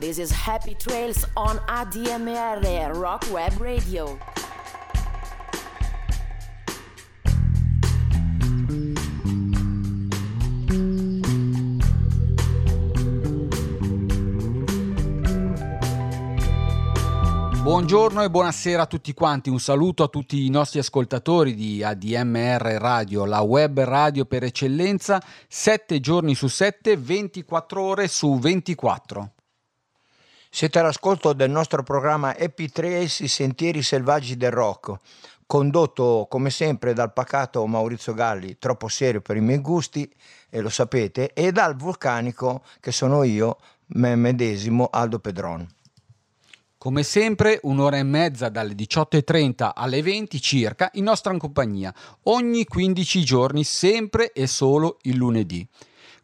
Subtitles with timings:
[0.00, 4.18] This is Happy Trails on ADMR Rock Web Radio.
[17.62, 22.78] Buongiorno e buonasera a tutti quanti, un saluto a tutti i nostri ascoltatori di ADMR
[22.80, 29.33] Radio, la web radio per eccellenza, 7 giorni su 7, 24 ore su 24.
[30.54, 34.94] Siete all'ascolto del nostro programma Happy Trails, i sentieri selvaggi del rock,
[35.46, 40.08] condotto come sempre dal pacato Maurizio Galli, troppo serio per i miei gusti,
[40.48, 45.66] e lo sapete, e dal vulcanico che sono io, me medesimo Aldo Pedron.
[46.78, 51.92] Come sempre, un'ora e mezza dalle 18.30 alle 20 circa in nostra compagnia,
[52.26, 55.68] ogni 15 giorni, sempre e solo il lunedì.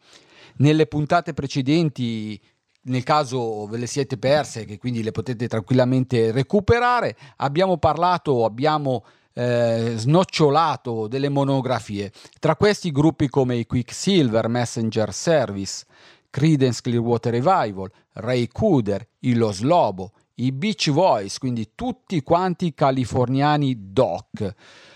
[0.55, 2.41] Nelle puntate precedenti
[2.81, 9.03] nel caso ve le siete perse, che quindi le potete tranquillamente recuperare, abbiamo parlato, abbiamo
[9.39, 12.11] eh, snocciolato delle monografie.
[12.39, 15.85] Tra questi gruppi come i Quicksilver Messenger Service,
[16.29, 23.75] Credence Clearwater Revival, Ray Cooder, i Los Lobo, i Beach Voice, quindi tutti quanti californiani
[23.77, 24.53] doc.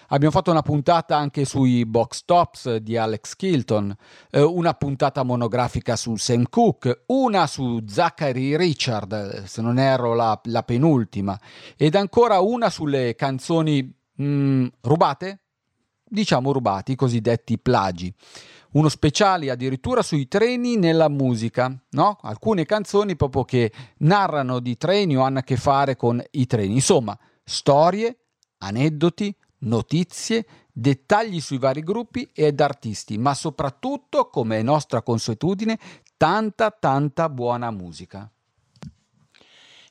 [0.10, 3.96] Abbiamo fatto una puntata anche sui box tops di Alex Kilton,
[4.30, 10.40] eh, una puntata monografica su Sam Cooke, una su Zachary Richard, se non erro la,
[10.44, 11.40] la penultima,
[11.78, 15.40] ed ancora una sulle canzoni mh, mm, rubate?
[16.04, 18.14] Diciamo rubati, i cosiddetti plagi
[18.74, 22.18] uno speciale addirittura sui treni nella musica, no?
[22.22, 26.74] Alcune canzoni proprio che narrano di treni o hanno a che fare con i treni.
[26.74, 28.18] Insomma, storie,
[28.60, 35.78] aneddoti, notizie, dettagli sui vari gruppi ed artisti, ma soprattutto, come è nostra consuetudine,
[36.18, 38.33] tanta tanta buona musica.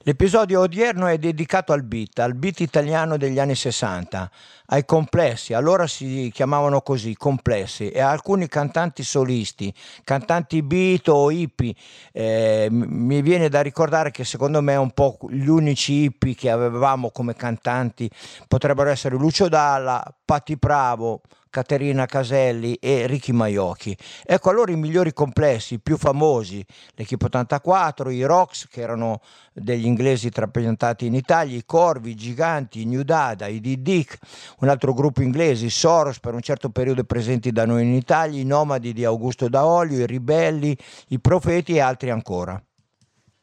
[0.04, 4.30] L'episodio odierno è dedicato al beat, al beat italiano degli anni 60,
[4.66, 11.30] ai complessi, allora si chiamavano così, complessi, e a alcuni cantanti solisti, cantanti beat o
[11.30, 11.76] hippie.
[12.10, 17.10] Eh, mi viene da ricordare che secondo me un po' gli unici hippie che avevamo
[17.10, 18.10] come cantanti
[18.48, 21.20] potrebbero essere Lucio Dalla, Patti Bravo,
[21.52, 23.94] Caterina Caselli e Ricky Maiocchi.
[24.24, 26.64] Ecco allora i migliori complessi, i più famosi,
[26.94, 29.20] l'Equipe 84, i Rocks che erano
[29.52, 34.16] degli inglesi trapiantati in Italia, i Corvi, i Giganti, i New Dada, i D-Dick,
[34.60, 38.40] un altro gruppo inglese, i Soros per un certo periodo presenti da noi in Italia,
[38.40, 40.74] i Nomadi di Augusto Daolio, i Ribelli,
[41.08, 42.58] i Profeti e altri ancora.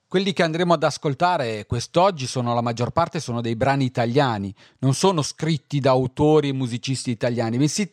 [0.09, 4.95] Quelli che andremo ad ascoltare quest'oggi sono la maggior parte sono dei brani italiani, non
[4.95, 7.87] sono scritti da autori e musicisti italiani, bensì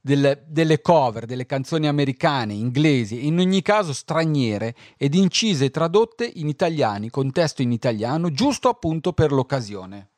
[0.00, 6.24] delle, delle cover, delle canzoni americane, inglesi, in ogni caso straniere ed incise e tradotte
[6.36, 10.08] in italiani, con testo in italiano, giusto appunto per l'occasione.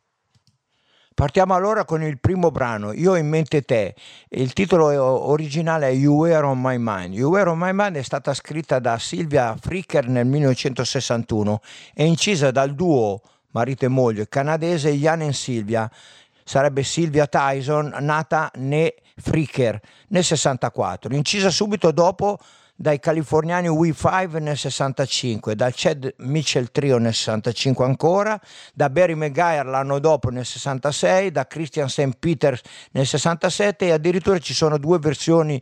[1.13, 3.95] Partiamo allora con il primo brano, Io ho in mente te.
[4.29, 4.87] Il titolo
[5.29, 7.15] originale è You Were on My Mind.
[7.15, 11.61] You Were on My Mind è stata scritta da Silvia Fricker nel 1961
[11.95, 13.21] e incisa dal duo
[13.51, 15.91] marito e moglie canadese Ian e Silvia.
[16.43, 19.79] Sarebbe Silvia Tyson, nata ne Fricker
[20.09, 22.39] nel 64, incisa subito dopo
[22.81, 28.41] dai californiani We5 nel 65, dal Chad Mitchell Trio nel 65 ancora,
[28.73, 32.17] da Barry Maguire l'anno dopo nel 66, da Christian St.
[32.19, 35.61] Peters nel 67 e addirittura ci sono due versioni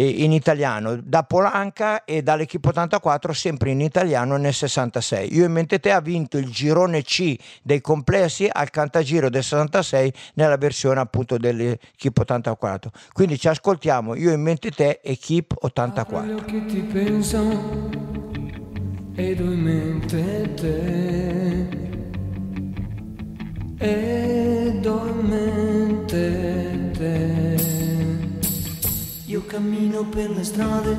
[0.00, 5.34] in italiano da Polanca e dall'Equipe 84 sempre in italiano nel 66.
[5.34, 10.12] Io in mente te ha vinto il girone C dei complessi al Cantagiro del 66
[10.34, 12.90] nella versione appunto dell'Equipe 84.
[13.12, 16.26] Quindi ci ascoltiamo Io in mente te Equipe 84.
[16.26, 17.96] Quello che ti penso
[19.14, 21.86] ed ho in mente te
[23.78, 27.57] ed ho in mente te
[29.48, 30.94] cammino per le strade,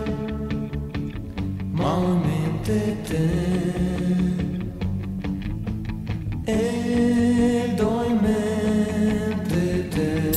[1.69, 3.27] ma ho in mente te.
[6.45, 10.31] Ed ho in mente te.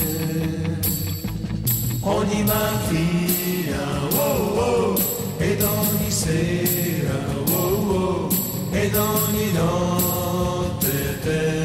[2.02, 3.82] Ogni mattina,
[4.12, 4.94] oh oh,
[5.38, 7.18] ed ogni sera,
[7.48, 8.28] oh oh,
[8.72, 11.64] ed ogni notte te.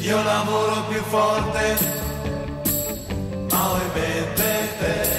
[0.00, 1.95] Io lavoro più forte,
[4.80, 5.15] ma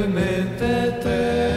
[0.00, 1.47] ed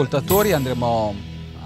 [0.00, 1.14] ascoltatori, andremo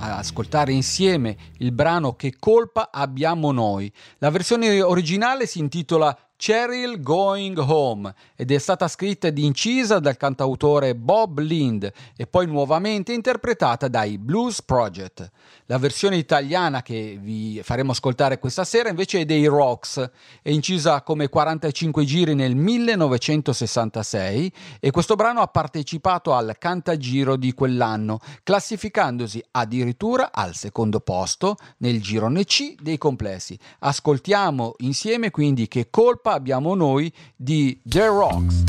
[0.01, 3.93] a ascoltare insieme il brano Che colpa abbiamo noi.
[4.19, 10.17] La versione originale si intitola Cheryl Going Home ed è stata scritta ed incisa dal
[10.17, 15.31] cantautore Bob Lind e poi nuovamente interpretata dai Blues Project.
[15.67, 20.11] La versione italiana che vi faremo ascoltare questa sera invece è dei Rocks,
[20.43, 27.55] è incisa come 45 giri nel 1966 e questo brano ha partecipato al Cantagiro di
[27.55, 33.59] quell'anno, classificandosi addirittura al secondo posto nel girone C dei complessi.
[33.79, 38.65] Ascoltiamo insieme quindi che colpa abbiamo noi di The Rocks.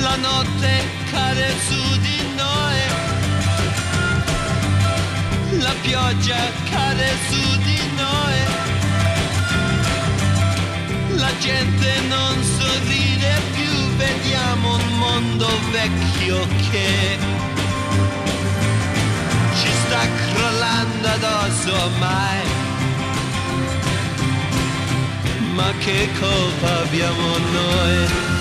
[0.00, 2.78] La notte cade su di noi,
[5.60, 6.36] la pioggia
[6.70, 8.36] cade su di noi,
[11.16, 14.73] la gente non sorride più, vediamo
[15.24, 17.18] mondo vecchio che
[19.54, 20.00] ci sta
[20.32, 22.42] crollando addosso ormai.
[25.54, 28.33] Ma che colpa abbiamo noi?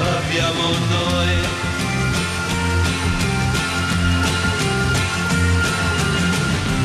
[0.00, 1.34] Abbiamo noi?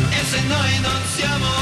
[0.09, 1.52] E se noi non siamo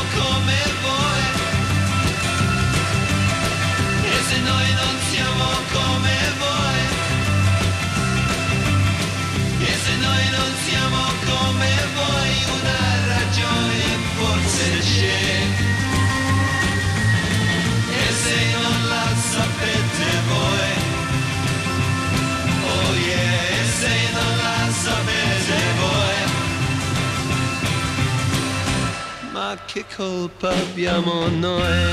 [29.65, 31.91] che colpa abbiamo noi?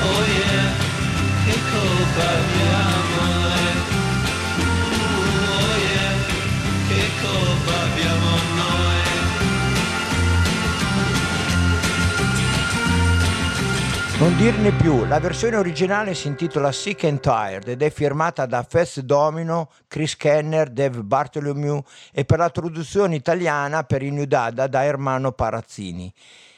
[0.00, 0.72] Oh yeah,
[1.44, 3.41] che colpa abbiamo noi?
[14.22, 18.62] Non dirne più, la versione originale si intitola Sick and Tired ed è firmata da
[18.62, 24.68] Fest Domino, Chris Kenner, Dave Bartholomew e per la traduzione italiana per i New Dada
[24.68, 26.14] da Ermano Parazzini.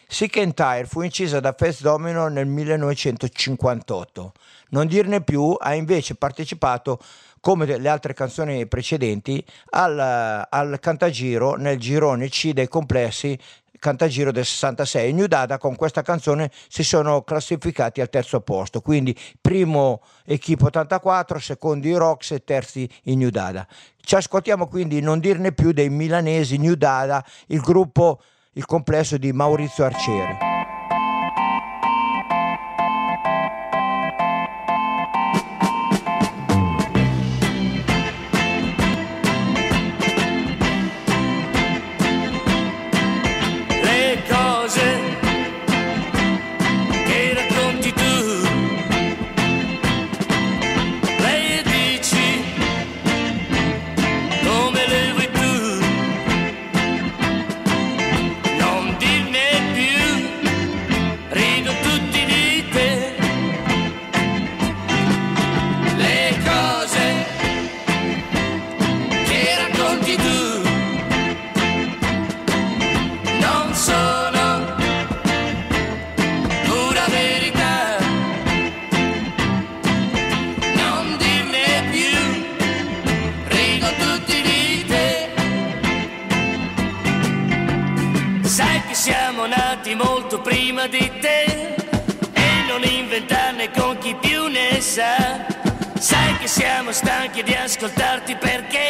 [0.06, 4.32] Sick and Tired fu incisa da Fest Domino nel 1958.
[4.68, 7.00] Non dirne più ha invece partecipato
[7.40, 13.38] come le altre canzoni precedenti al, al Cantagiro nel girone C dei complessi
[13.84, 15.10] Cantagiro del 66.
[15.10, 20.64] I New Dada con questa canzone si sono classificati al terzo posto, quindi primo Equipe
[20.64, 23.66] 84, secondo i Rocks e terzi i New Dada.
[24.00, 28.22] Ci ascoltiamo quindi non dirne più dei milanesi New Dada, il gruppo,
[28.52, 30.53] il complesso di Maurizio Arcieri.
[94.84, 95.46] promessa.
[95.98, 98.83] Sai che siamo stanchi di ascoltarti perché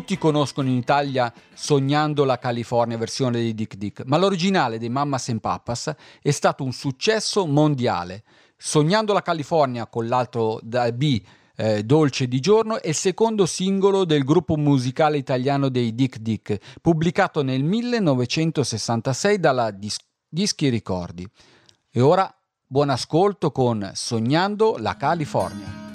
[0.00, 5.28] Tutti conoscono in Italia Sognando la California versione di Dick Dick, ma l'originale dei Mammas
[5.28, 8.24] and Papas è stato un successo mondiale.
[8.56, 11.20] Sognando la California con l'altro da B
[11.54, 16.78] eh, Dolce di giorno è il secondo singolo del gruppo musicale italiano dei Dick Dick,
[16.80, 21.28] pubblicato nel 1966 dalla Dis- Dischi Ricordi.
[21.90, 22.34] E ora
[22.66, 25.89] buon ascolto con Sognando la California.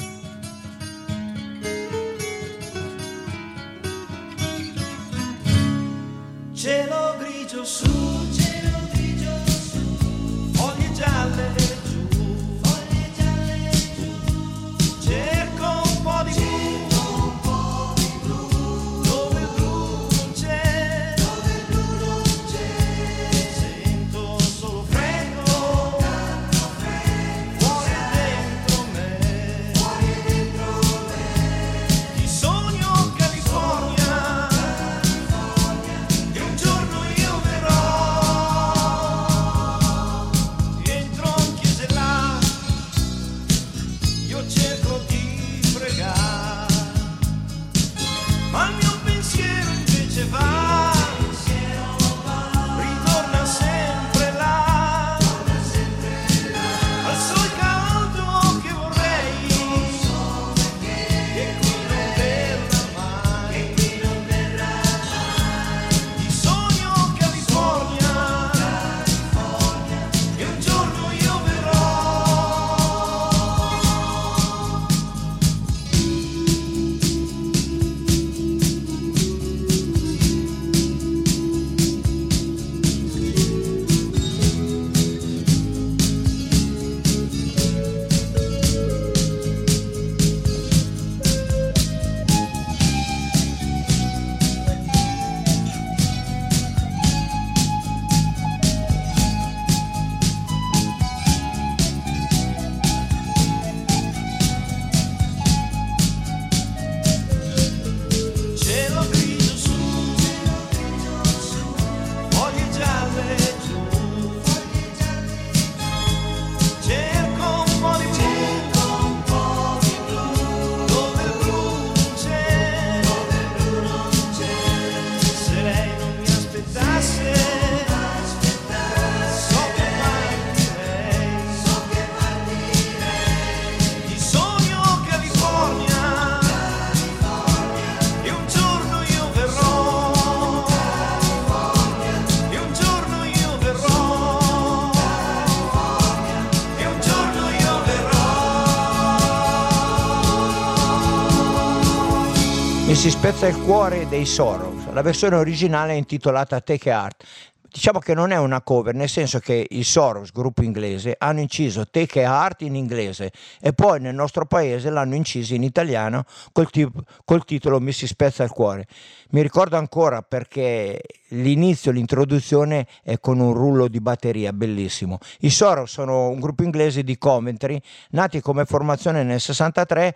[153.05, 154.91] Si spezza il cuore dei Sorrows.
[154.91, 157.23] La versione originale è intitolata Take Heart.
[157.71, 161.85] Diciamo che non è una cover, nel senso che i Soros, gruppo inglese, hanno inciso
[161.87, 163.31] Take a Heart in inglese
[163.61, 166.89] e poi nel nostro paese l'hanno inciso in italiano col, ti-
[167.23, 168.87] col titolo Mi si spezza il cuore.
[169.31, 175.19] Mi ricordo ancora perché l'inizio, l'introduzione è con un rullo di batteria bellissimo.
[175.41, 177.79] I Soros sono un gruppo inglese di Coventry,
[178.11, 180.15] nati come formazione nel 63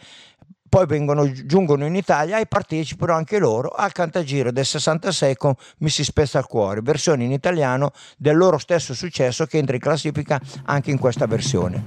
[0.69, 5.89] poi vengono, giungono in Italia e partecipano anche loro al Cantagiro del 66 con Mi
[5.89, 10.39] si spezza il cuore, versione in italiano del loro stesso successo che entra in classifica
[10.65, 11.83] anche in questa versione.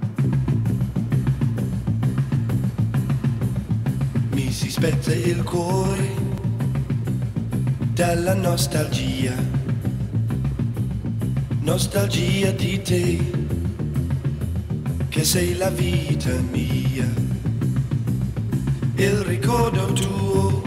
[4.33, 6.11] Mi si spezza il cuore
[7.93, 9.35] dalla nostalgia,
[11.61, 13.19] nostalgia di te,
[15.09, 17.12] che sei la vita mia.
[19.03, 20.63] Il ricordo tuo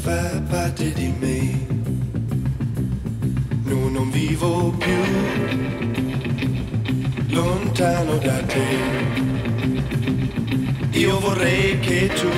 [0.00, 1.66] fa parte di me.
[3.62, 5.02] No, non vivo più
[7.28, 8.66] lontano da te.
[10.98, 12.28] Io vorrei che tu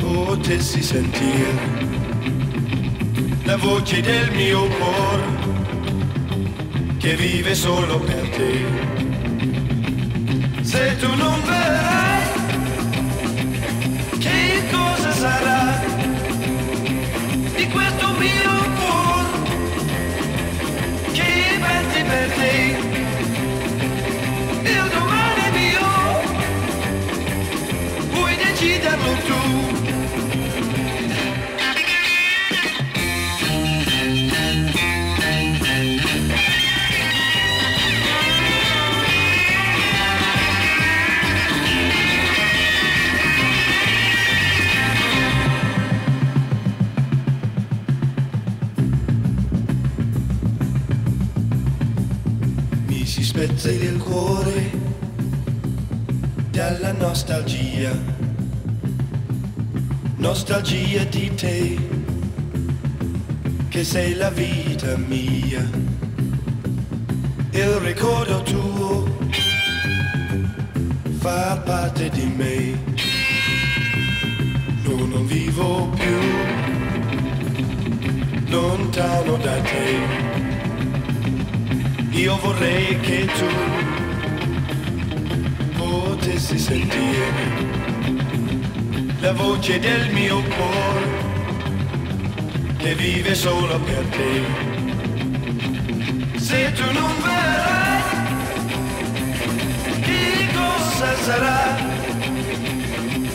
[0.00, 1.52] potessi sentire
[3.42, 5.22] la voce del mio cuore
[6.96, 9.03] che vive solo per te.
[10.74, 12.22] Se tu non verrai,
[14.18, 15.80] che cosa sarà
[17.54, 19.38] di questo mio cuore
[21.12, 22.83] che batte per te?
[53.44, 54.70] Spezza il cuore
[56.50, 57.92] dalla nostalgia,
[60.16, 61.78] nostalgia di te,
[63.68, 65.60] che sei la vita mia,
[67.50, 69.18] il ricordo tuo
[71.18, 72.82] fa parte di me,
[74.84, 76.18] no, non vivo più
[78.46, 80.33] lontano da te.
[82.16, 83.46] Io vorrei che tu
[85.76, 87.32] potessi sentire
[89.18, 91.22] la voce del mio cuore
[92.76, 94.42] che vive solo per te.
[96.38, 98.02] Se tu non verrai,
[100.02, 101.76] che cosa sarà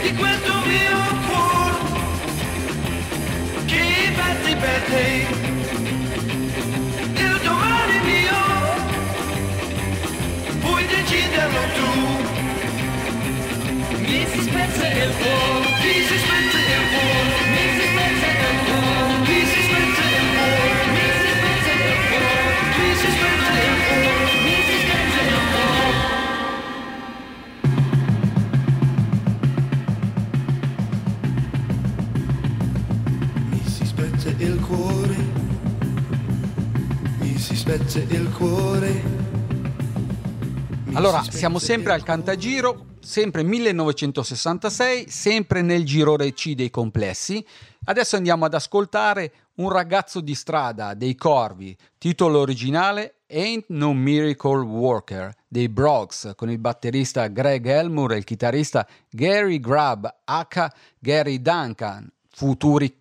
[0.02, 1.78] di questo mio cuore
[3.66, 5.59] che batte per te?
[11.50, 11.90] Deciderlo tu.
[14.00, 19.16] Mi si spezza il cuore, mi si spezza il cuore, mi si spezza il cuore,
[19.26, 24.28] mi si spezza il cuore, mi si spezza il cuore, mi si spezza il cuore,
[24.44, 25.98] mi si spezza il cuore.
[34.42, 35.18] Il cuore,
[37.20, 39.29] mi si spezza il cuore.
[40.94, 47.46] Allora, si siamo sempre al Cantagiro, sempre 1966, sempre nel girone C dei complessi.
[47.86, 54.62] Adesso andiamo ad ascoltare Un ragazzo di strada dei Corvi, titolo originale Ain't No Miracle
[54.62, 60.68] Worker dei Brogs, con il batterista Greg Elmour e il chitarrista Gary Grubb, H.
[60.98, 62.99] Gary Duncan, futuri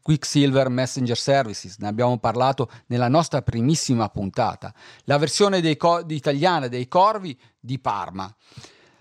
[0.00, 4.72] Quicksilver Messenger Services, ne abbiamo parlato nella nostra primissima puntata.
[5.04, 8.32] La versione dei co- italiana dei Corvi di Parma.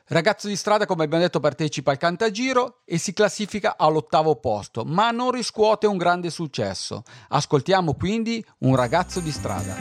[0.08, 5.12] Ragazzo di strada, come abbiamo detto, partecipa al Cantagiro e si classifica all'ottavo posto, ma
[5.12, 7.04] non riscuote un grande successo.
[7.30, 9.76] Ascoltiamo quindi Un ragazzo di strada.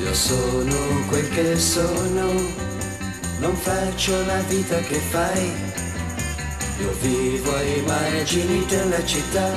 [0.00, 2.69] Io sono quel che sono,
[3.40, 5.52] non faccio la vita che fai.
[6.80, 9.52] Io vivo ai margini della città,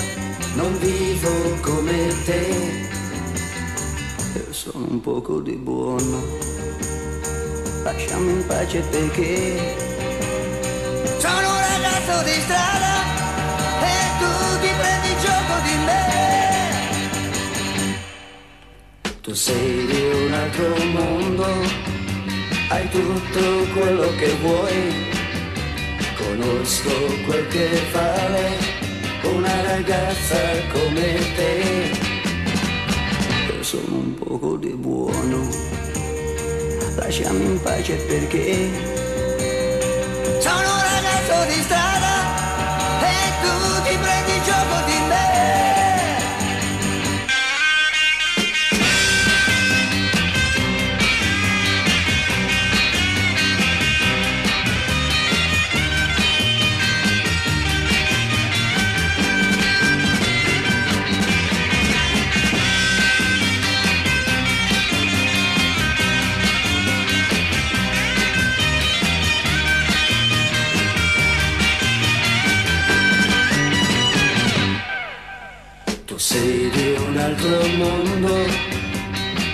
[0.56, 1.30] non vivo
[1.62, 2.90] come te.
[4.36, 6.22] Io sono un poco di buono,
[7.84, 9.76] lasciami in pace perché
[11.20, 12.94] sono un ragazzo di strada
[13.82, 16.02] e tu ti prendi gioco di me.
[19.22, 21.46] Tu sei di un altro mondo,
[22.74, 25.12] hai tutto quello che vuoi.
[26.18, 26.90] Conosco
[27.26, 28.46] quel che vale
[29.24, 30.40] una ragazza
[30.72, 31.92] come te.
[33.48, 35.48] Io sono un poco di buono,
[36.96, 38.70] lasciami in pace perché
[40.40, 41.62] sono un ragazzo di
[77.44, 78.36] altro mondo,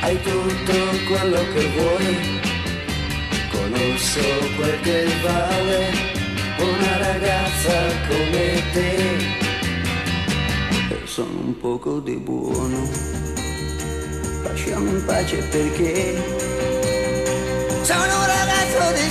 [0.02, 0.73] hai tutto
[1.08, 2.39] quello che vuoi,
[3.52, 4.21] conosco
[4.58, 5.91] quel che vale
[6.60, 7.73] una ragazza
[8.08, 9.17] come te.
[10.89, 12.88] Io sono un poco di buono,
[14.43, 16.15] lasciami in pace perché
[17.82, 19.10] sono un ragazzo di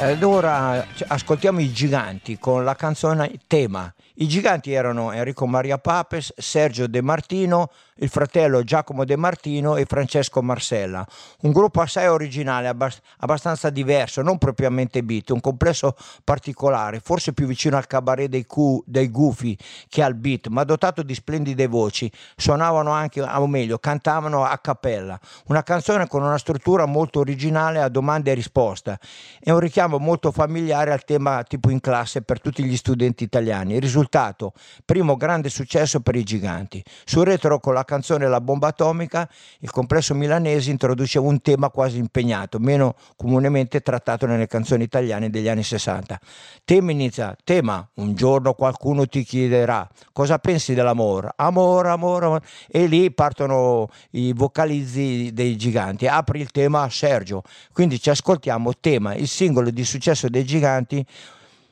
[0.00, 3.92] Ed ora ascoltiamo i giganti con la canzone Tema.
[4.14, 9.84] I giganti erano Enrico Maria Papes, Sergio De Martino, il fratello Giacomo De Martino e
[9.84, 11.06] Francesco Marsella.
[11.42, 17.46] Un gruppo assai originale, abbas- abbastanza diverso, non propriamente beat, un complesso particolare, forse più
[17.46, 19.56] vicino al cabaret dei, cu- dei gufi
[19.88, 22.10] che al beat, ma dotato di splendide voci.
[22.36, 25.18] Suonavano anche, o meglio, cantavano a cappella.
[25.46, 28.98] Una canzone con una struttura molto originale a domande e risposta
[29.40, 33.74] e un richiamo molto familiare al tema tipo in classe per tutti gli studenti italiani.
[33.74, 34.52] Il risultato,
[34.84, 36.82] primo grande successo per i giganti.
[37.04, 39.26] Su retro con la canzone La bomba atomica,
[39.60, 45.48] il complesso milanese introduceva un tema quasi impegnato, meno comunemente trattato nelle canzoni italiane degli
[45.48, 46.20] anni 60.
[46.66, 52.42] Tema inizia, tema, un giorno qualcuno ti chiederà cosa pensi dell'amore, amore, amore, amore.
[52.70, 56.06] e lì partono i vocalizzi dei giganti.
[56.06, 61.02] Apri il tema Sergio, quindi ci ascoltiamo tema, il singolo di successo dei giganti,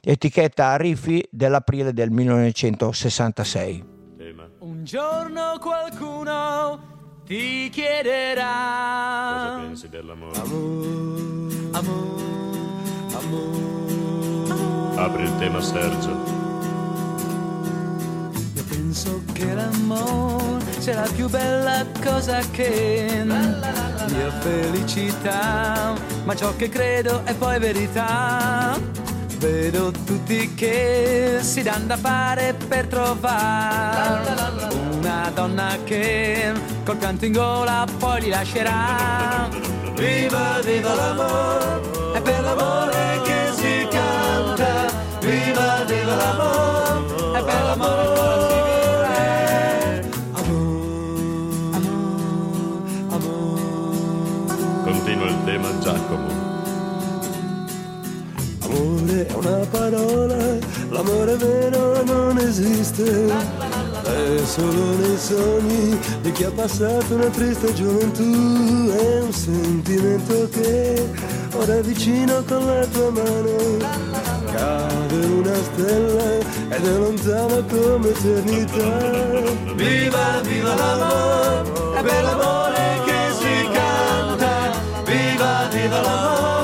[0.01, 3.96] etichetta Rifi dell'aprile del 1966.
[4.67, 6.81] Un giorno qualcuno
[7.25, 10.41] ti chiederà Cosa pensi dell'amore?
[11.71, 11.95] amore,
[13.15, 14.97] amore.
[14.97, 16.11] Apri il tema Sergio.
[18.57, 26.69] Io penso che l'amore sia la più bella cosa che mia felicità, ma ciò che
[26.69, 29.06] credo è poi verità.
[29.49, 34.35] Vedo tutti che si danno da fare per trovare
[34.91, 36.53] una donna che
[36.85, 39.49] col pianto in gola poi li lascerà.
[39.95, 41.81] Viva, viva l'amore,
[42.15, 44.91] è per l'amore che si canta.
[45.21, 49.15] Viva, viva l'amore, è per l'amore che si
[53.15, 54.83] amore.
[54.83, 56.46] Continua il tema Giacomo.
[59.17, 60.37] Amore è una parola,
[60.91, 63.33] l'amore vero non esiste.
[64.03, 68.91] È solo nei sogni di chi ha passato una triste gioventù.
[68.93, 71.09] È un sentimento che
[71.55, 73.77] ora è vicino con la tua mano.
[74.53, 78.99] Cade una stella ed è lontana come eternità.
[79.75, 84.73] Viva, viva l'amore, è per l'amore che si canta.
[85.05, 86.56] Viva, viva l'amore,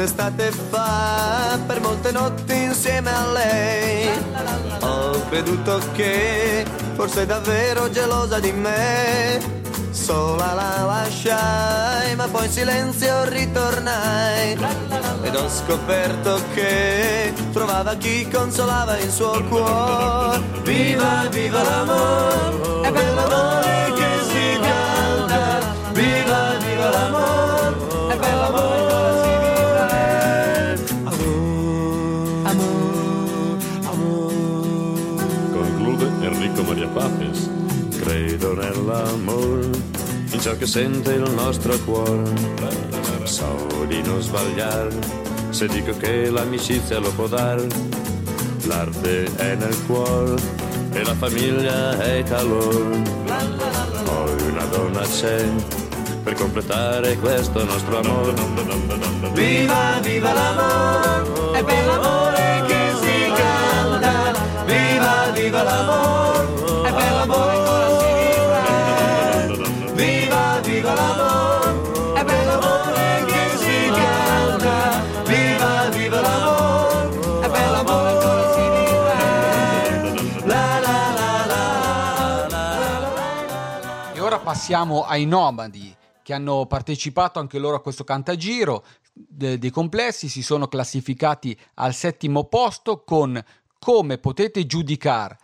[0.00, 4.08] Un'estate fa, per molte notti insieme a lei,
[4.80, 9.38] ho creduto che fosse davvero gelosa di me.
[9.90, 14.56] Sola la lasciai, ma poi in silenzio ritornai.
[15.20, 20.40] Ed ho scoperto che trovava chi consolava il suo cuore.
[20.62, 23.99] Viva, viva l'amore, è per l'amore
[36.60, 37.50] Enrico Maria Papes.
[38.00, 39.70] Credo nell'amore
[40.30, 42.22] in ciò che sente il nostro cuore.
[43.24, 44.90] So di non sbagliare
[45.50, 47.66] se dico che l'amicizia lo può dare.
[48.64, 50.34] L'arte è nel cuore
[50.92, 53.02] e la famiglia è calore.
[54.04, 55.48] Poi una donna c'è
[56.22, 58.34] per completare questo nostro amore.
[59.32, 64.32] Viva, viva l'amore, è per l'amore che si canta.
[64.66, 66.19] Viva, viva l'amore,
[84.50, 90.42] passiamo ai nomadi che hanno partecipato anche loro a questo cantagiro de- dei complessi, si
[90.42, 93.40] sono classificati al settimo posto con
[93.78, 95.38] come potete giudicare.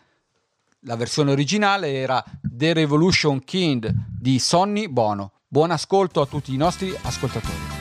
[0.81, 5.35] La versione originale era The Revolution King di Sonny Bono.
[5.47, 7.75] Buon ascolto a tutti i nostri ascoltatori.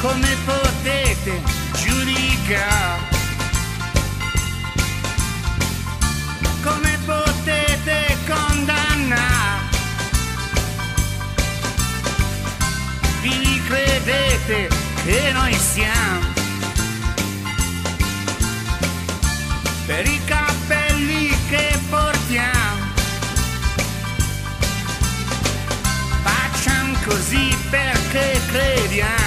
[0.00, 1.53] come potete
[2.44, 3.12] giudicare?
[6.62, 9.62] Come potete condannare?
[13.22, 14.68] Vi credete
[15.04, 16.32] che noi siamo
[19.86, 22.92] per i cappelli che portiamo?
[26.22, 29.23] Facciamo così perché crediamo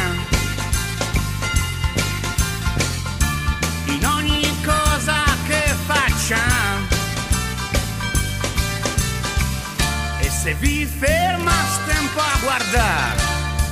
[10.47, 13.21] se vi fermaste un po' a guardare,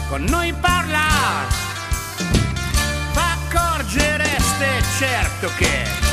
[0.09, 1.47] con noi parlare,
[3.13, 6.04] accorgereste certo che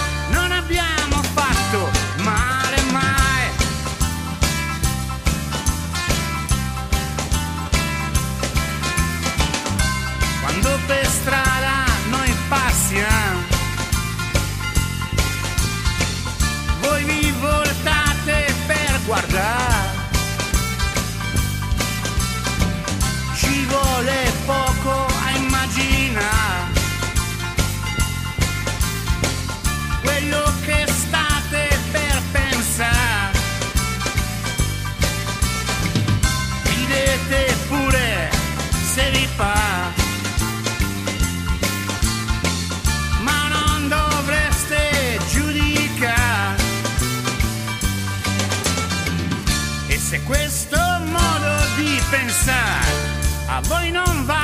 [53.63, 54.42] a voi non va,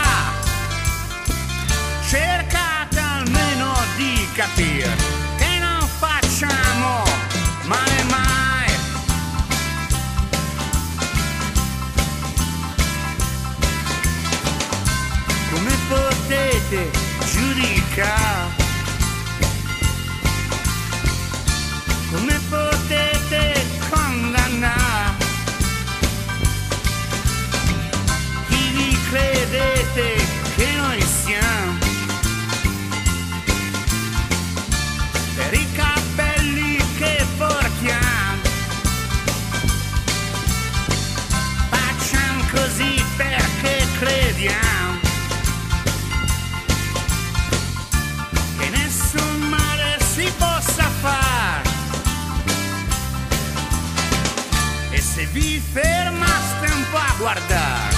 [55.39, 57.95] vi fermaste un po' a guardare.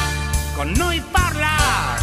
[0.55, 2.03] Con noi parlare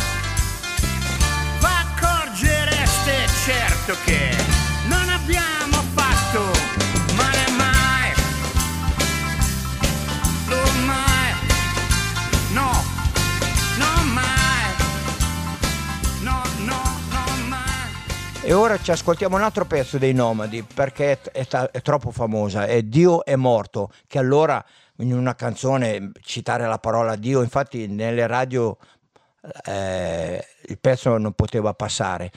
[1.60, 4.36] V'accorgereste certo che
[4.88, 6.42] Non abbiamo fatto
[7.16, 8.12] male mai.
[10.48, 11.34] Lo mai.
[12.54, 12.72] No
[13.78, 14.74] No mai.
[16.22, 18.42] No no no mai.
[18.42, 22.10] E ora ci ascoltiamo un altro pezzo dei Nomadi perché è, è ta- è troppo
[22.12, 24.64] famosa, è Dio è morto, che allora
[24.98, 28.78] in una canzone citare la parola Dio, infatti nelle radio
[29.66, 32.32] eh, il pezzo non poteva passare.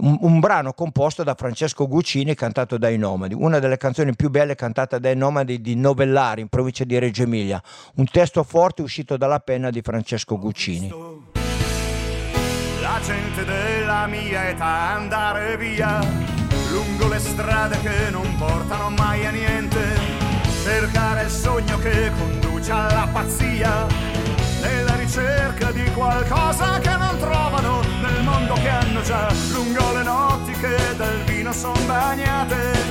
[0.00, 4.54] Un, un brano composto da Francesco Guccini cantato dai Nomadi, una delle canzoni più belle
[4.54, 7.60] cantate dai Nomadi di Novellari in provincia di Reggio Emilia,
[7.96, 10.88] un testo forte uscito dalla penna di Francesco Guccini.
[12.80, 15.98] La gente della mia età andare via
[16.70, 20.17] lungo le strade che non portano mai a niente.
[20.68, 23.86] Cercare il sogno che conduce alla pazzia
[24.60, 30.52] nella ricerca di qualcosa che non trovano nel mondo che hanno già lungo le notti
[30.52, 32.84] che del vino son bagnate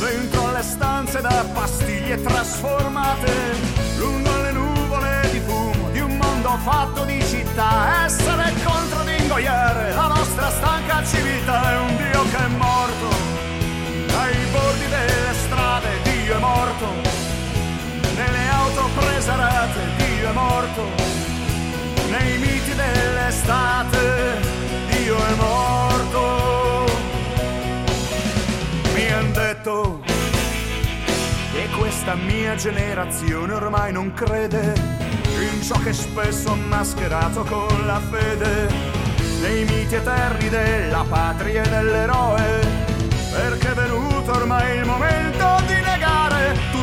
[0.00, 3.30] dentro le stanze da pastiglie trasformate
[3.98, 8.04] lungo le nuvole di fumo di un mondo fatto di città.
[8.06, 12.48] Essere contro di ingoiare la nostra stanca civiltà è un Dio che è
[18.88, 20.82] auto preserate Dio è morto.
[22.10, 24.40] Nei miti dell'estate
[24.90, 26.84] Dio è morto.
[28.94, 30.00] Mi han detto
[31.52, 34.74] che questa mia generazione ormai non crede
[35.40, 38.96] in ciò che spesso ho mascherato con la fede.
[39.40, 42.86] Nei miti eterni della patria e dell'eroe
[43.30, 45.57] perché è venuto ormai il momento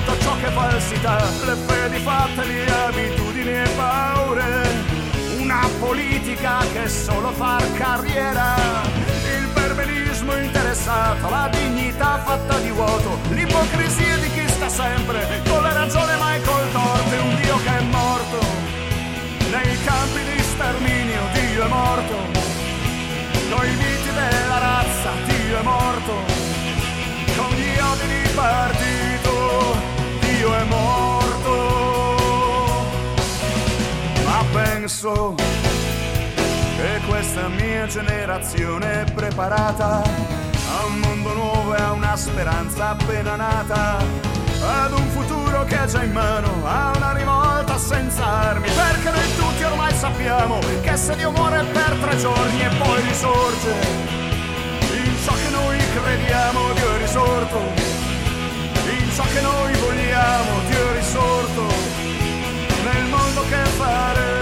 [0.05, 4.83] tutto ciò che è falsità le fedi fatte le abitudini e paure.
[5.39, 8.55] Una politica che è solo far carriera.
[9.37, 13.17] Il perbenismo interessato la dignità fatta di vuoto.
[13.29, 17.81] L'ipocrisia di chi sta sempre con la ragione mai col torto un Dio che è
[17.81, 18.39] morto.
[19.49, 22.15] Nei campi di sterminio Dio è morto.
[23.49, 26.13] Con i miti della razza Dio è morto.
[27.37, 29.14] Con gli odi di partito
[30.45, 31.53] Dio è morto
[34.25, 42.15] ma penso che questa mia generazione è preparata a un mondo nuovo e a una
[42.15, 48.23] speranza appena nata ad un futuro che è già in mano a una rivolta senza
[48.23, 53.01] armi perché noi tutti ormai sappiamo che se Dio muore per tre giorni e poi
[53.01, 53.73] risorge
[54.93, 57.57] in ciò che noi crediamo Dio è risorto
[58.99, 59.74] in ciò che noi
[60.15, 61.67] vogliamo Dio risorto
[62.83, 64.34] nel mondo che faremo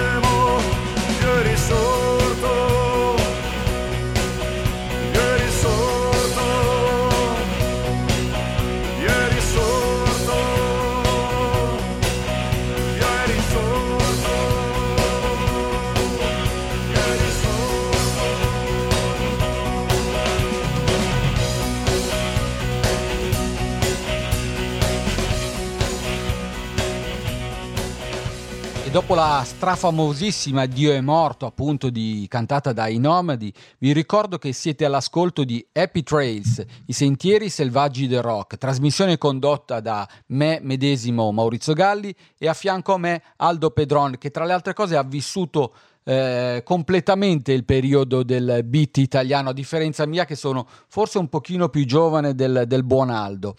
[29.41, 35.65] strafamosissima Dio è morto, appunto, di, cantata dai Nomadi, vi ricordo che siete all'ascolto di
[35.71, 42.47] Happy Trails, i sentieri selvaggi del rock, trasmissione condotta da me medesimo Maurizio Galli e
[42.47, 47.51] a fianco a me Aldo Pedron, che tra le altre cose ha vissuto eh, completamente
[47.53, 52.35] il periodo del beat italiano, a differenza mia che sono forse un pochino più giovane
[52.35, 53.55] del, del buon Aldo.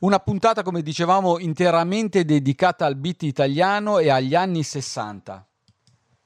[0.00, 5.48] Una puntata, come dicevamo, interamente dedicata al beat italiano e agli anni 60.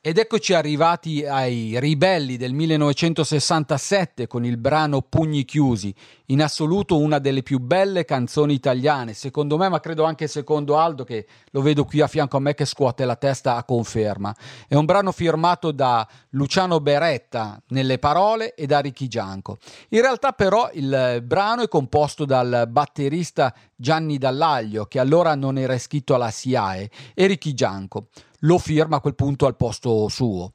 [0.04, 5.94] Ed eccoci arrivati ai ribelli del 1967 con il brano Pugni chiusi,
[6.32, 11.04] in assoluto una delle più belle canzoni italiane, secondo me, ma credo anche secondo Aldo
[11.04, 14.34] che lo vedo qui a fianco a me che scuote la testa a conferma.
[14.66, 19.58] È un brano firmato da Luciano Beretta nelle parole e da Ricky Gianco.
[19.90, 25.74] In realtà però il brano è composto dal batterista Gianni Dallaglio, che allora non era
[25.74, 28.08] iscritto alla SIAE, e Ricky Gianco
[28.44, 30.52] lo firma a quel punto al posto suo.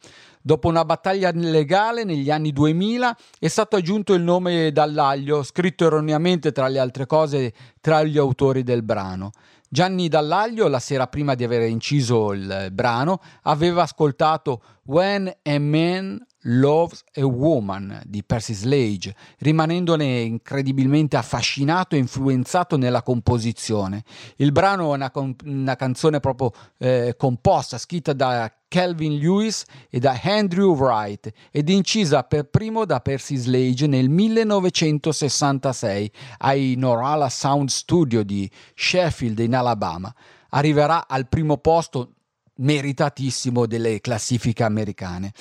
[0.47, 6.53] Dopo una battaglia legale negli anni 2000 è stato aggiunto il nome Dallaglio, scritto erroneamente
[6.53, 9.31] tra le altre cose tra gli autori del brano.
[9.67, 16.25] Gianni Dallaglio, la sera prima di aver inciso il brano, aveva ascoltato When a Man
[16.49, 24.03] Loves a Woman di Percy Slade, rimanendone incredibilmente affascinato e influenzato nella composizione.
[24.37, 25.11] Il brano è una,
[25.45, 32.23] una canzone proprio eh, composta, scritta da Calvin Lewis e da Andrew Wright ed incisa
[32.23, 40.13] per primo da Percy Slade nel 1966 ai Norala Sound Studio di Sheffield in Alabama.
[40.49, 42.13] Arriverà al primo posto
[42.55, 45.31] meritatissimo delle classifiche americane.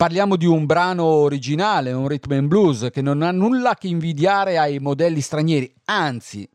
[0.00, 4.56] Parliamo di un brano originale, un rhythm and blues che non ha nulla che invidiare
[4.56, 6.48] ai modelli stranieri, anzi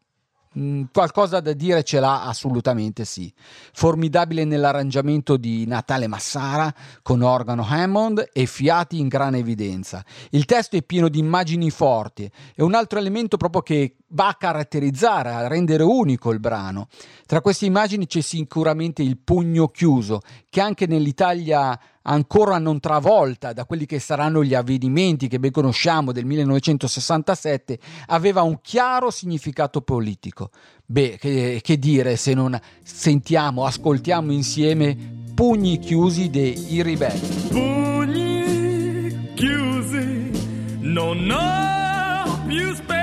[0.57, 3.31] Mm, qualcosa da dire ce l'ha assolutamente sì.
[3.73, 10.03] Formidabile nell'arrangiamento di Natale Massara con organo Hammond e fiati in gran evidenza.
[10.29, 14.35] Il testo è pieno di immagini forti e un altro elemento proprio che va a
[14.35, 16.87] caratterizzare, a rendere unico il brano.
[17.25, 21.77] Tra queste immagini c'è sicuramente il pugno chiuso che anche nell'Italia
[22.07, 28.41] ancora non travolta da quelli che saranno gli avvenimenti che ben conosciamo del 1967, aveva
[28.41, 30.49] un chiaro significato politico.
[30.85, 37.47] Beh, che, che dire se non sentiamo, ascoltiamo insieme Pugni chiusi dei ribelli.
[37.49, 40.31] Pugni chiusi,
[40.79, 42.94] non ho più speranza.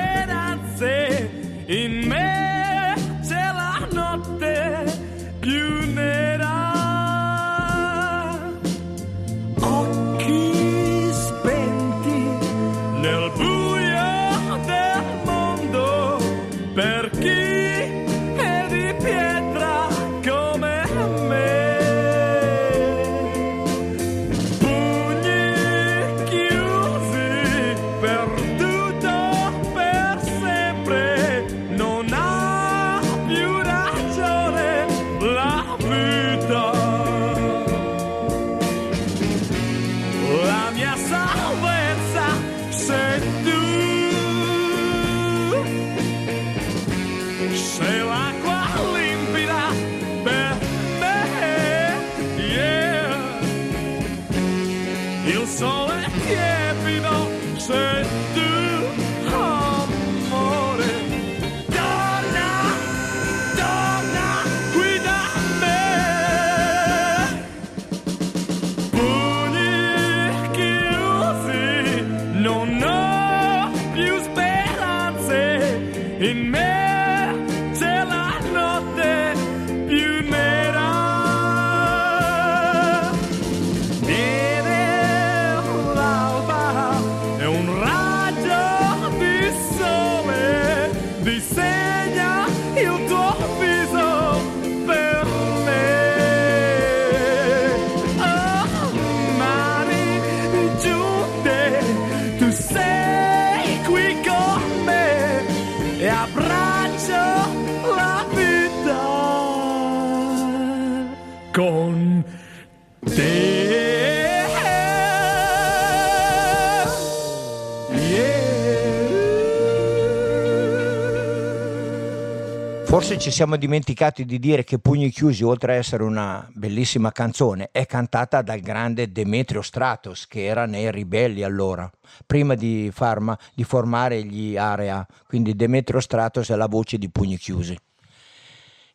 [123.23, 127.87] Ci siamo dimenticati di dire che Pugni Chiusi, oltre ad essere una bellissima canzone, è
[127.87, 131.89] cantata dal grande Demetrio Stratos, che era nei Ribelli allora,
[132.27, 135.07] prima di, farma- di formare gli Area.
[135.29, 137.79] Quindi Demetrio Stratos è la voce di Pugni Chiusi.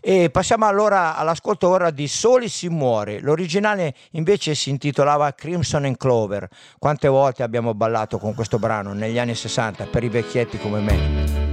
[0.01, 3.21] E passiamo allora all'ascolto ora di Soli si muore.
[3.21, 6.49] L'originale invece si intitolava Crimson and Clover.
[6.78, 11.47] Quante volte abbiamo ballato con questo brano negli anni 60 per i vecchietti come me.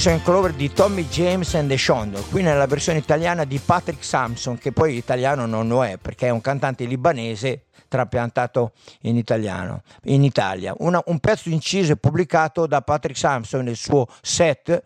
[0.00, 4.56] Crimson Clover di Tommy James and the Shondo, qui nella versione italiana di Patrick Sampson,
[4.56, 8.72] che poi italiano non lo è perché è un cantante libanese trapiantato
[9.02, 10.72] in italiano, in Italia.
[10.78, 14.82] Una- un pezzo inciso e pubblicato da Patrick Sampson nel suo set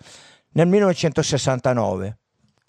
[0.55, 2.19] nel 1969.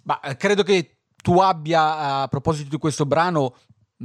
[0.04, 3.56] Ma eh, credo che tu abbia, a proposito di questo brano,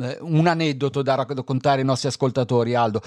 [0.00, 3.02] eh, un aneddoto da raccontare ai nostri ascoltatori, Aldo.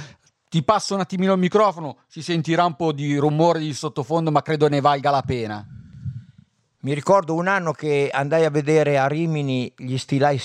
[0.53, 4.43] Ti passo un attimino il microfono, si sentirà un po' di rumore di sottofondo, ma
[4.43, 5.65] credo ne valga la pena.
[6.81, 9.97] Mi ricordo un anno che andai a vedere a Rimini gli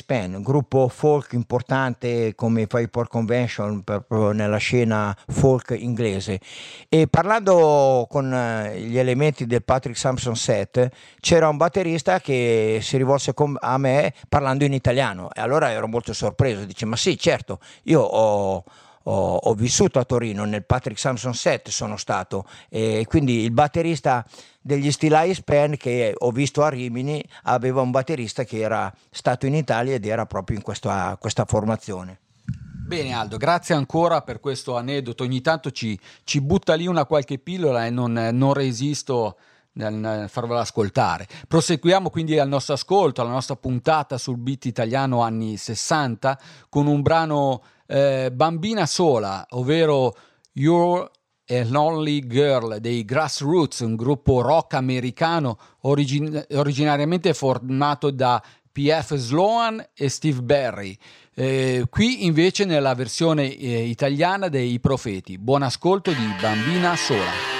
[0.06, 6.40] Pen, un gruppo folk importante come Fireport Convention proprio nella scena folk inglese
[6.88, 10.88] e parlando con eh, gli elementi del Patrick Sampson set
[11.20, 16.14] c'era un batterista che si rivolse a me parlando in italiano e allora ero molto
[16.14, 18.64] sorpreso, dice ma sì certo io ho
[19.08, 24.24] ho, ho vissuto a Torino nel Patrick Samson set sono stato e quindi il batterista
[24.60, 29.46] degli Still Ice Pen che ho visto a Rimini aveva un batterista che era stato
[29.46, 32.20] in Italia ed era proprio in questa, questa formazione.
[32.88, 35.22] Bene Aldo, grazie ancora per questo aneddoto.
[35.22, 39.36] Ogni tanto ci, ci butta lì una qualche pillola e non, non resisto
[39.72, 41.26] nel- farvela ascoltare.
[41.46, 46.38] Proseguiamo quindi al nostro ascolto, alla nostra puntata sul beat italiano anni 60
[46.68, 50.14] con un brano eh, Bambina Sola, ovvero
[50.52, 51.10] You're
[51.50, 59.14] a Lonely Girl dei Grassroots, un gruppo rock americano origin- originariamente formato da P.F.
[59.16, 60.96] Sloan e Steve Barry.
[61.34, 65.38] Eh, qui invece nella versione eh, italiana dei Profeti.
[65.38, 67.57] Buon ascolto di Bambina Sola.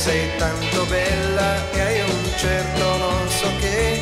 [0.00, 4.00] Sei tanto bella e hai un certo non so che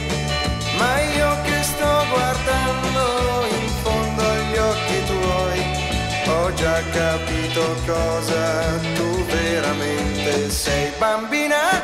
[0.79, 5.61] ma io che sto guardando in fondo agli occhi tuoi
[6.29, 10.93] ho già capito cosa tu veramente sei.
[10.99, 11.78] Bambina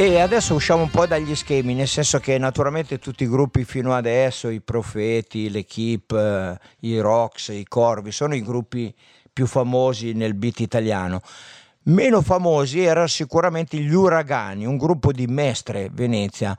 [0.00, 3.92] E adesso usciamo un po' dagli schemi, nel senso che naturalmente tutti i gruppi fino
[3.94, 8.94] adesso, i Profeti, l'Equipe, eh, i Rox, i Corvi, sono i gruppi
[9.32, 11.20] più famosi nel beat italiano.
[11.86, 16.56] Meno famosi erano sicuramente gli Uragani, un gruppo di Mestre, Venezia.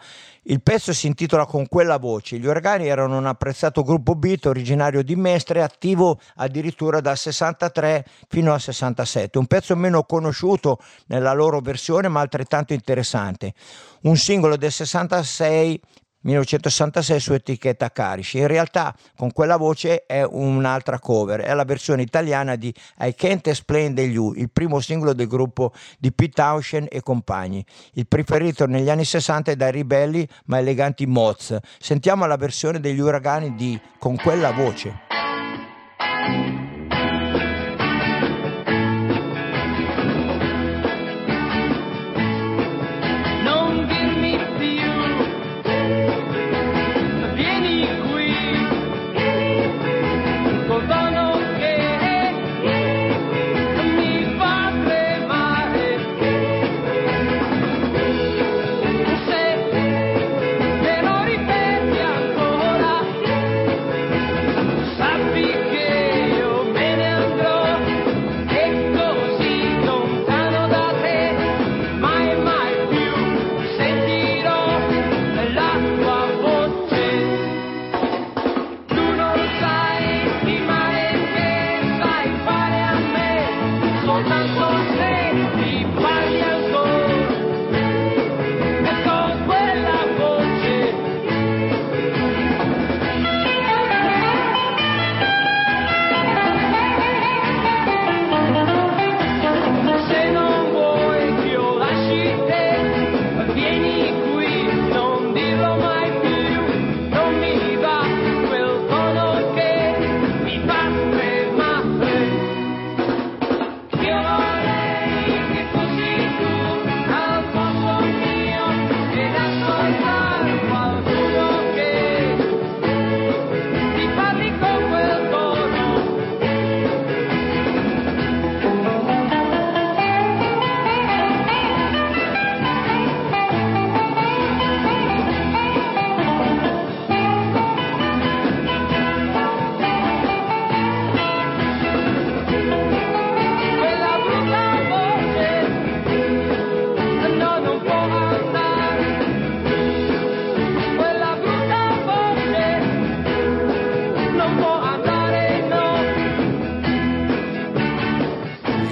[0.50, 2.39] Il pezzo si intitola Con quella voce.
[2.39, 8.52] Gli Uragani erano un apprezzato gruppo beat originario di Mestre, attivo addirittura dal 63 fino
[8.52, 9.38] al 67.
[9.38, 13.54] Un pezzo meno conosciuto nella loro versione, ma altrettanto interessante.
[14.02, 15.80] Un singolo del 66
[16.22, 18.39] 1966 su etichetta Carici.
[18.39, 23.47] In realtà con quella voce è un'altra cover, è la versione italiana di I Can't
[23.47, 27.65] Explain the You, il primo singolo del gruppo di Pete Townshend e compagni.
[27.93, 31.57] Il preferito negli anni 60 è dai ribelli ma eleganti Moz.
[31.80, 35.07] Sentiamo la versione degli uragani di Con quella voce.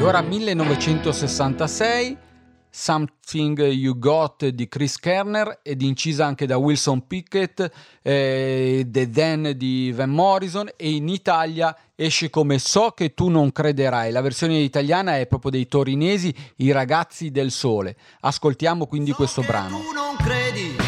[0.08, 2.18] Ancora 1966,
[2.70, 7.70] Something You Got di Chris Kerner ed incisa anche da Wilson Pickett,
[8.02, 13.52] eh, The Then di Van Morrison e in Italia esce come So che tu non
[13.52, 14.14] crederai.
[14.14, 17.98] La versione italiana è proprio dei torinesi, i ragazzi del sole.
[18.22, 19.80] Ascoltiamo quindi questo brano.
[19.80, 20.87] Tu non credi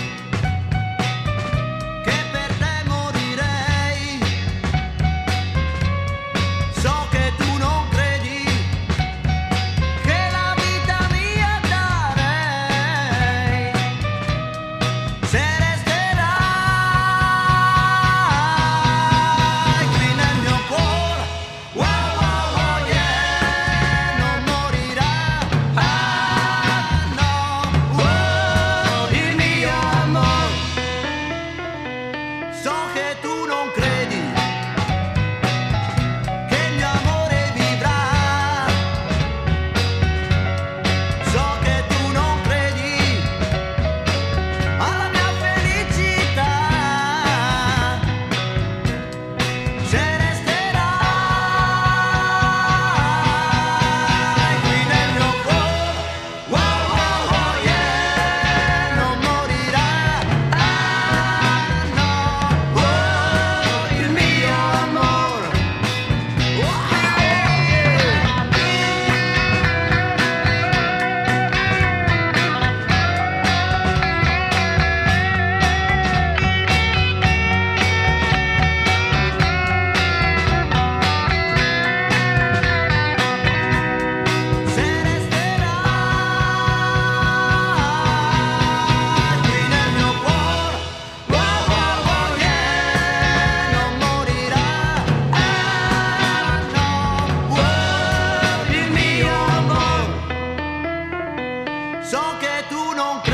[102.10, 103.29] So che tu non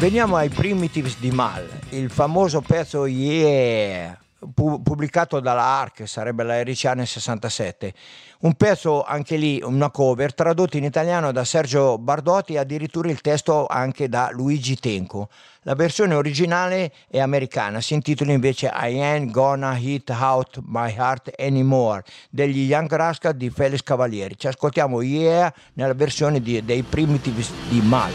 [0.00, 4.18] veniamo ai Primitives di Mal, il famoso pezzo Yeah,
[4.54, 7.92] pu- pubblicato dalla ARC, sarebbe la RCA nel 67.
[8.40, 13.20] Un pezzo anche lì, una cover, tradotto in italiano da Sergio Bardotti e addirittura il
[13.20, 15.28] testo anche da Luigi Tenco.
[15.64, 21.32] La versione originale è americana, si intitola invece I Ain't Gonna Hit Out My Heart
[21.38, 24.38] Anymore degli Young Rascal di Felix Cavalieri.
[24.38, 28.12] Ci ascoltiamo Yeah nella versione di- dei Primitives di Mal.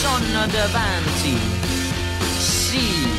[0.00, 1.38] Sono davanti.
[2.38, 3.16] Sì.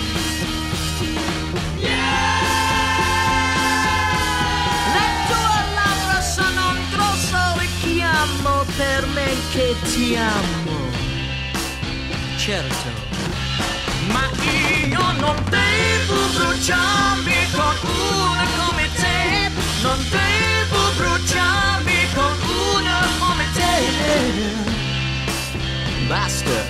[7.57, 10.89] Richiamo per me che ti amo.
[12.37, 12.89] Certo.
[14.11, 19.51] Ma io non devo bruciarmi con una come te,
[19.81, 22.37] non devo bruciarmi con
[22.75, 23.69] una come te.
[26.07, 26.68] Basta.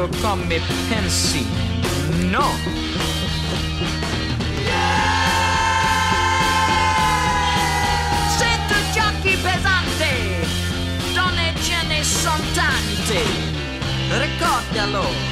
[0.00, 1.46] Malato come pensi.
[2.28, 2.48] No.
[8.36, 10.46] Sento giochi pesante,
[11.12, 13.22] donne ce ne sono tante,
[14.18, 15.29] ricordalo.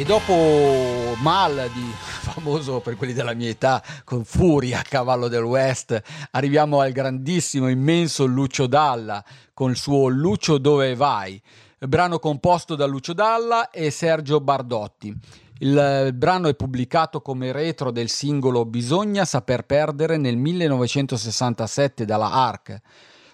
[0.00, 5.42] E dopo Mal, di, famoso per quelli della mia età, con Furia a cavallo del
[5.42, 9.22] West, arriviamo al grandissimo, immenso Lucio Dalla
[9.52, 11.38] con il suo Lucio dove vai,
[11.78, 15.14] brano composto da Lucio Dalla e Sergio Bardotti.
[15.58, 22.80] Il brano è pubblicato come retro del singolo Bisogna saper perdere nel 1967 dalla ARC,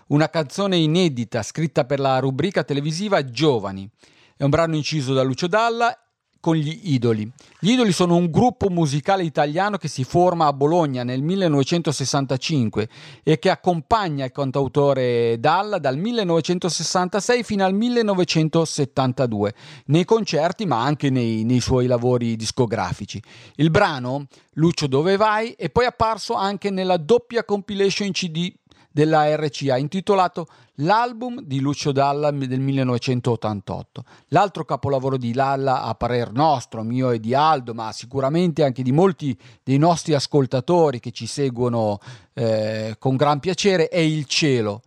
[0.08, 3.88] una canzone inedita scritta per la rubrica televisiva Giovani.
[4.36, 5.96] È un brano inciso da Lucio Dalla
[6.40, 7.30] con gli Idoli.
[7.58, 12.88] Gli Idoli sono un gruppo musicale italiano che si forma a Bologna nel 1965
[13.22, 19.54] e che accompagna il cantautore Dalla dal 1966 fino al 1972
[19.86, 23.22] nei concerti ma anche nei, nei suoi lavori discografici.
[23.56, 28.52] Il brano Lucio dove vai è poi apparso anche nella doppia compilation CD
[28.96, 34.04] della RCA intitolato L'album di Lucio Dalla del 1988.
[34.28, 38.92] L'altro capolavoro di Dalla a parer nostro, mio e di Aldo, ma sicuramente anche di
[38.92, 41.98] molti dei nostri ascoltatori che ci seguono
[42.32, 44.80] eh, con gran piacere, è Il cielo.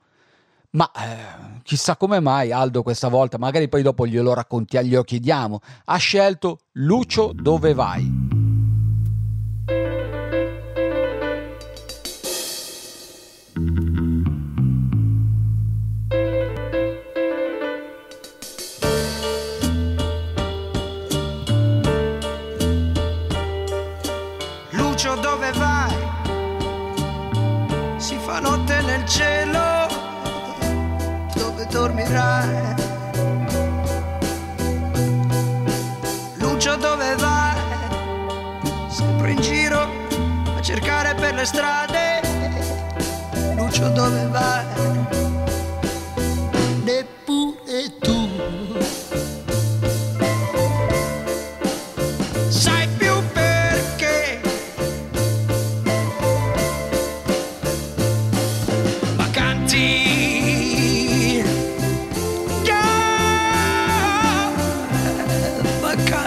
[0.71, 5.59] Ma eh, chissà come mai Aldo questa volta, magari poi dopo glielo raccontiamo, glielo chiediamo,
[5.85, 8.48] ha scelto Lucio dove vai.
[24.99, 25.95] Lucio dove vai?
[27.95, 29.87] Si fa notte nel cielo,
[31.35, 32.75] dove dormirai?
[36.39, 37.55] Lucio dove vai?
[38.89, 39.87] Sempre in giro
[40.57, 42.21] a cercare per le strade.
[43.55, 44.65] Lucio dove vai?
[46.83, 48.18] Neppure tu.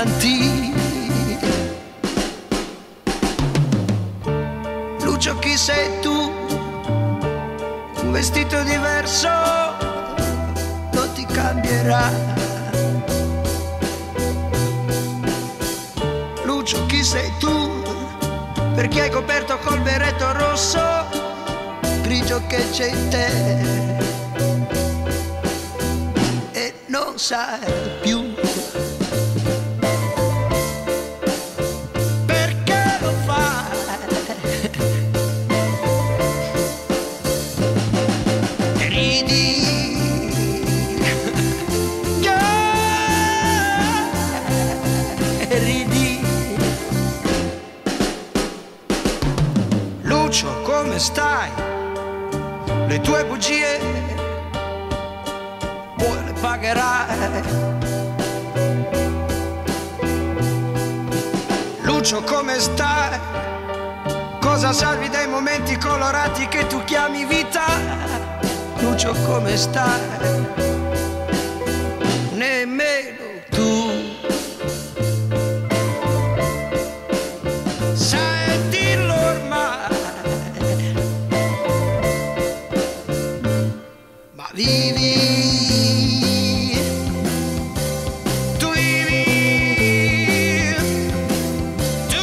[0.03, 0.73] Ma canti
[5.05, 6.33] Lucio chi sei tu?
[8.03, 9.29] Un vestito diverso
[10.93, 12.11] non ti cambierà.
[16.45, 17.83] Lucio chi sei tu?
[18.75, 20.81] Perché hai coperto col berretto rosso
[22.03, 23.27] grigio che c'è in te?
[26.53, 27.61] E non sai
[28.01, 28.22] più
[69.55, 70.01] Stai?
[72.33, 73.93] Nemmeno tu.
[77.95, 79.93] Sai dirlo ormai
[84.55, 85.15] vivi.
[88.59, 90.75] Tu vivi.
[92.09, 92.17] Tu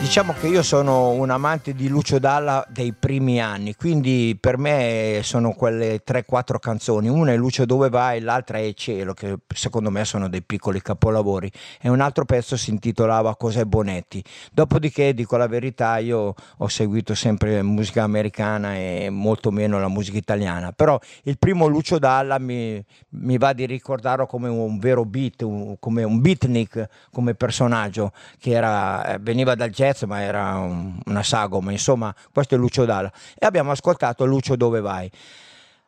[0.00, 5.20] Diciamo che io sono un amante di Lucio Dalla dei primi anni, quindi per me
[5.24, 7.08] sono quelle 3-4 canzoni.
[7.08, 11.50] Una è Lucio dove vai, l'altra è Cielo, che secondo me sono dei piccoli capolavori.
[11.80, 14.22] E un altro pezzo si intitolava Cos'è Bonetti.
[14.52, 20.18] Dopodiché, dico la verità, io ho seguito sempre musica americana e molto meno la musica
[20.18, 20.70] italiana.
[20.70, 22.80] Però il primo Lucio Dalla mi,
[23.10, 28.50] mi va di ricordarlo come un vero beat, un- come un beatnik, come personaggio che
[28.50, 33.10] era, eh, veniva dal jazz ma era un- una sagoma, insomma questo è Lucio Dalla
[33.38, 35.10] e abbiamo ascoltato Lucio dove vai.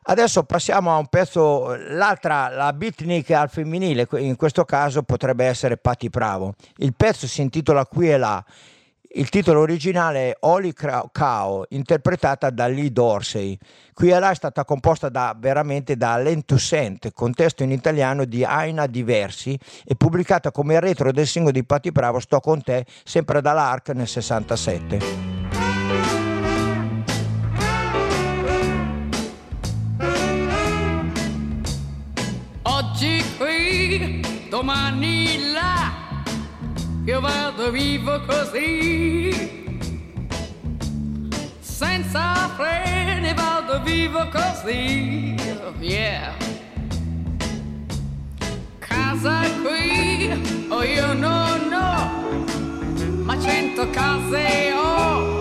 [0.01, 5.77] Adesso passiamo a un pezzo, l'altra, la beatnik al femminile, in questo caso potrebbe essere
[5.77, 6.55] Patti Bravo.
[6.77, 8.43] Il pezzo si intitola Qui e là.
[9.11, 13.57] Il titolo originale è Holy Cow, interpretata da Lee Dorsey.
[13.91, 18.25] Qui e là è stata composta da, veramente da Alain Toussaint, con testo in italiano
[18.25, 22.85] di Aina Diversi e pubblicata come retro del singolo di Patti Bravo Sto con te,
[23.03, 24.99] sempre dall'ARC nel 67.
[32.61, 35.88] Oggi qui, domani là,
[37.05, 39.57] io vado vivo così.
[41.59, 45.35] Senza freni vado vivo così,
[45.79, 46.35] yeah.
[48.79, 55.38] Casa qui, oh io non ho, ma cento case ho.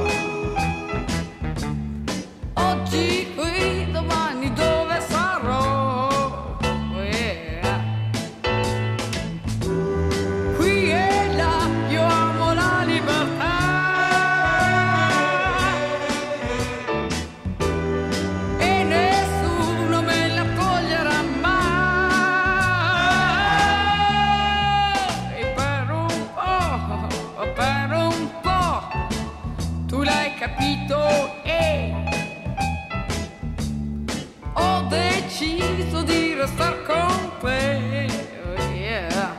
[35.38, 38.08] Deciso di restare con te.
[38.44, 39.36] Oh, yeah.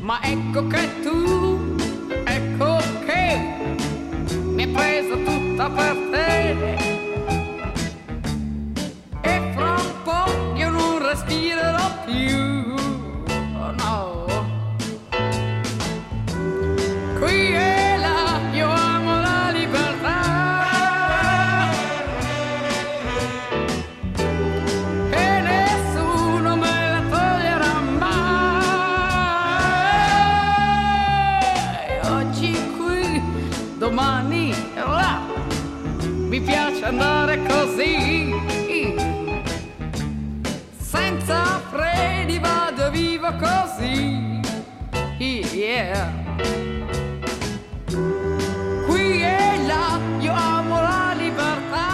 [0.00, 1.74] Ma ecco che tu,
[2.24, 2.76] ecco
[3.06, 3.40] che
[4.42, 6.50] mi hai preso tutta per te.
[9.22, 12.73] E fra un po' io non respirerò più.
[33.84, 35.20] Domani là.
[36.30, 38.32] Mi piace andare così.
[40.78, 44.40] Senza freni vado vivo così.
[45.18, 46.10] Yeah.
[48.86, 51.92] Qui e là io amo la libertà.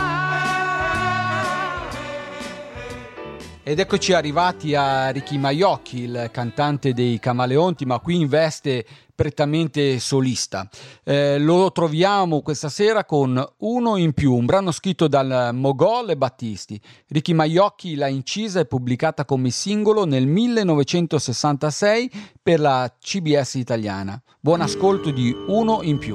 [3.65, 8.87] Ed eccoci arrivati a Ricky Maiocchi, il cantante dei Camaleonti, ma qui in veste
[9.21, 10.67] prettamente solista.
[11.05, 16.17] Eh, lo troviamo questa sera con Uno in più, un brano scritto dal Mogol e
[16.17, 16.81] Battisti.
[17.09, 22.11] Ricky Maiocchi l'ha incisa e pubblicata come singolo nel 1966
[22.43, 24.19] per la CBS italiana.
[24.41, 26.15] Buon ascolto di Uno in più.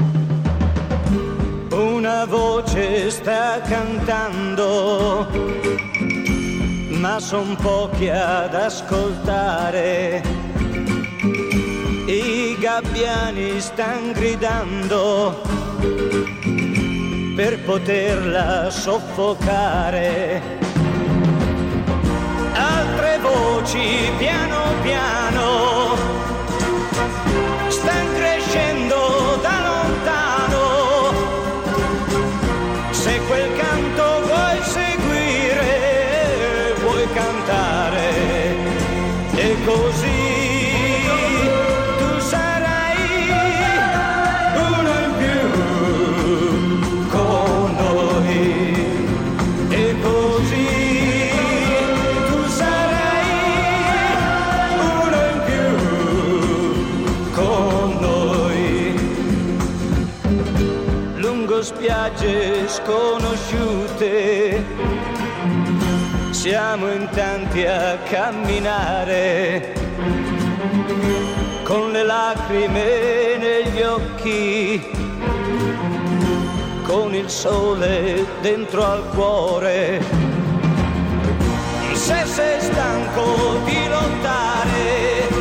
[1.74, 5.28] Una voce sta cantando,
[6.89, 10.44] ma son pochi ad ascoltare.
[12.66, 15.39] Gabbiani stan gridando
[17.36, 20.41] per poterla soffocare.
[22.53, 25.94] Altre voci piano piano
[62.76, 64.65] sconosciute
[66.32, 69.73] siamo in tanti a camminare
[71.63, 74.86] con le lacrime negli occhi
[76.84, 80.03] con il sole dentro al cuore.
[81.93, 85.34] Se sei stanco di lottare,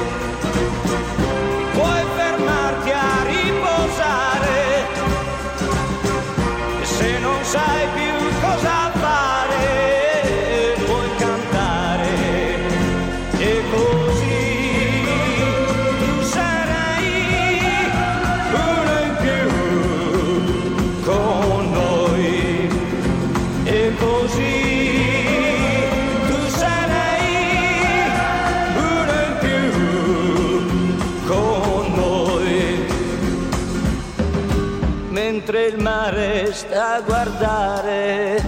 [37.00, 38.42] guardare,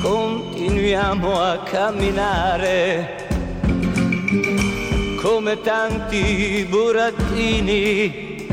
[0.00, 3.26] continuiamo a camminare.
[5.20, 8.46] Come tanti burattini.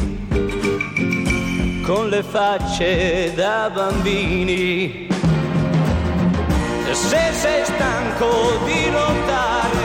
[1.83, 5.07] Con le facce da bambini.
[6.91, 9.80] Se sei stanco di lottare,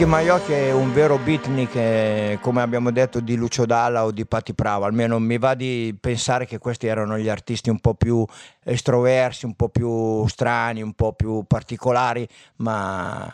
[0.00, 4.24] Ricky Maiocchi è un vero beatnik, eh, come abbiamo detto, di Lucio Dalla o di
[4.24, 4.86] Patti Pravo.
[4.86, 8.24] Almeno mi va di pensare che questi erano gli artisti un po' più
[8.64, 12.26] estroversi, un po' più strani, un po' più particolari,
[12.56, 13.30] ma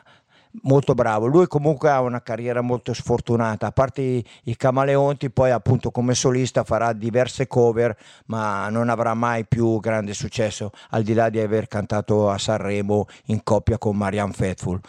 [0.63, 1.27] molto bravo.
[1.27, 6.15] Lui comunque ha una carriera molto sfortunata, a parte i, i Camaleonti, poi appunto come
[6.15, 7.97] solista farà diverse cover,
[8.27, 13.07] ma non avrà mai più grande successo, al di là di aver cantato a Sanremo
[13.27, 14.81] in coppia con Marianne Faithfull.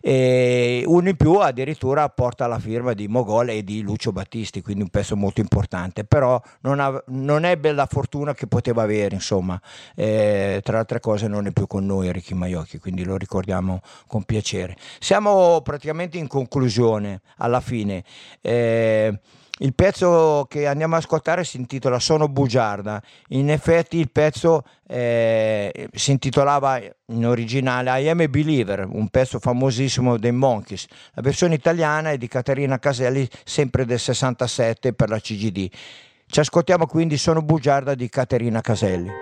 [0.00, 4.82] E uno in più addirittura porta la firma di Mogol e di Lucio Battisti, quindi
[4.82, 9.60] un pezzo molto importante, però non, ha- non ebbe la fortuna che poteva avere, insomma,
[9.96, 14.24] Eh, tra altre cose non è più con noi Ricky Maiocchi, quindi lo ricordiamo con
[14.24, 14.76] piacere.
[15.14, 18.02] Siamo praticamente in conclusione, alla fine.
[18.40, 19.16] Eh,
[19.58, 23.00] il pezzo che andiamo ad ascoltare si intitola Sono bugiarda.
[23.28, 29.38] In effetti il pezzo eh, si intitolava in originale I Am a Believer, un pezzo
[29.38, 30.86] famosissimo dei Monkeys.
[31.12, 35.68] La versione italiana è di Caterina Caselli, sempre del 67 per la CGD.
[36.26, 39.12] Ci ascoltiamo quindi Sono bugiarda di Caterina Caselli.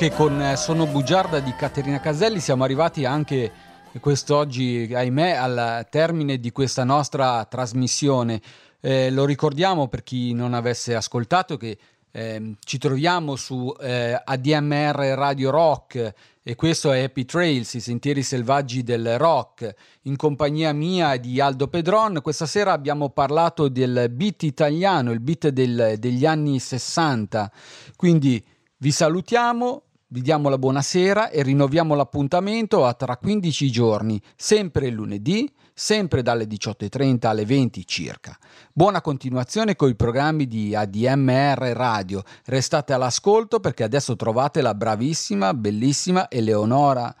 [0.00, 3.52] Che con eh, Sono bugiarda di Caterina Caselli siamo arrivati anche
[4.00, 8.40] quest'oggi, ahimè, al termine di questa nostra trasmissione.
[8.80, 11.76] Eh, lo ricordiamo per chi non avesse ascoltato che
[12.12, 18.22] ehm, ci troviamo su eh, ADMR Radio Rock e questo è Happy Trails, i sentieri
[18.22, 19.70] selvaggi del rock,
[20.04, 22.22] in compagnia mia di Aldo Pedron.
[22.22, 27.52] Questa sera abbiamo parlato del beat italiano, il beat del- degli anni 60.
[27.96, 28.42] Quindi
[28.78, 35.48] vi salutiamo, vi diamo la buonasera e rinnoviamo l'appuntamento a tra 15 giorni, sempre lunedì,
[35.72, 38.36] sempre dalle 18.30 alle 20 circa.
[38.72, 42.24] Buona continuazione con i programmi di ADMR Radio.
[42.46, 47.14] Restate all'ascolto perché adesso trovate la bravissima, bellissima Eleonora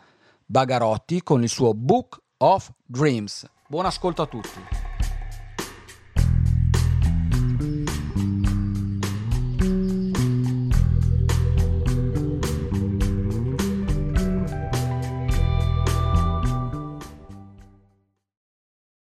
[0.44, 3.46] Bagarotti con il suo Book of Dreams.
[3.68, 4.60] Buon ascolto a tutti.